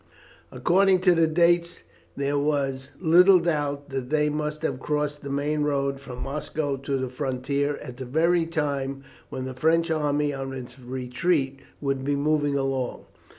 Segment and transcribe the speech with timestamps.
[0.51, 1.81] "According to the dates
[2.17, 6.97] there was little doubt that they must have crossed the main road from Moscow to
[6.97, 12.15] the frontier at the very time when the French army on its retreat would be
[12.15, 13.05] moving along.